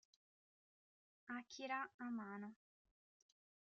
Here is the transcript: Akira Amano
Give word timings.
Akira 1.37 1.79
Amano 2.05 2.49